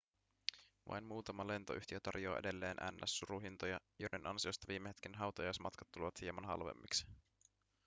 [0.89, 7.05] vain muutama lentoyhtiö tarjoaa edelleen ns suruhintoja joiden ansiosta viime hetken hautajaismatkat tulevat hieman halvemmiksi